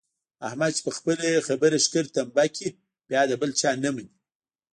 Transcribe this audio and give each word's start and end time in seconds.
احمد 0.47 0.71
چې 0.75 0.81
په 0.87 0.91
خپله 0.97 1.27
خبره 1.47 1.77
ښکر 1.85 2.05
تمبه 2.15 2.45
کړي 2.55 2.69
بیا 3.09 3.21
د 3.27 3.31
بل 3.41 3.51
چا 3.61 3.69
نه 3.83 3.89
مني. 3.95 4.07